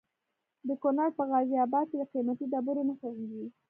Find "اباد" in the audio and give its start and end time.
1.65-1.85